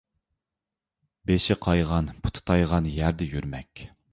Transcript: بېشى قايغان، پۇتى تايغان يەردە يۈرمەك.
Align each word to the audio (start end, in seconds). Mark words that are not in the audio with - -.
بېشى 1.27 1.57
قايغان، 1.67 2.09
پۇتى 2.25 2.45
تايغان 2.53 2.89
يەردە 2.97 3.29
يۈرمەك. 3.37 3.87